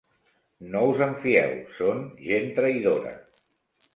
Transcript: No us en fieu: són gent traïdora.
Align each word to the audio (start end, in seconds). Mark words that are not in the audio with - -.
No 0.75 0.79
us 0.93 1.01
en 1.07 1.11
fieu: 1.25 1.51
són 1.81 2.01
gent 2.31 2.49
traïdora. 2.57 3.15